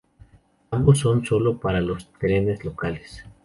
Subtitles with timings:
[0.71, 3.23] Ambos son sólo pasan los trenes locales.